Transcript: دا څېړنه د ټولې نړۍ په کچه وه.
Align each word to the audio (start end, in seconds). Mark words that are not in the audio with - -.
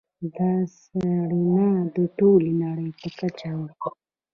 دا 0.35 0.51
څېړنه 0.77 1.67
د 1.95 1.97
ټولې 2.17 2.51
نړۍ 2.63 2.89
په 2.99 3.07
کچه 3.17 3.51
وه. 3.59 3.69